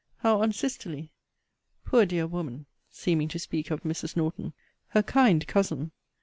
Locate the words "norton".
4.17-4.53